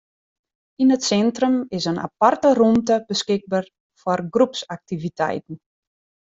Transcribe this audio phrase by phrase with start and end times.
[0.85, 3.63] Yn it sintrum is in aparte rûmte beskikber
[4.01, 5.55] foar groepsaktiviteiten.